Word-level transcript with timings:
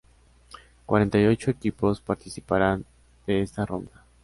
Cuarenta 0.87 1.19
y 1.19 1.27
ocho 1.27 1.51
equipos 1.51 2.01
participarán 2.01 2.83
de 3.27 3.43
esta 3.43 3.67
ronda. 3.67 4.03